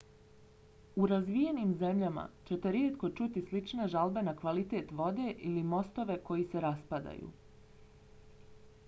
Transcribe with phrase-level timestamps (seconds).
[1.01, 6.65] u razvijenim zemljama ćete rijetko čuti slične žalbe na kvalitet vode ili mostove koji se
[6.67, 7.31] raspadaju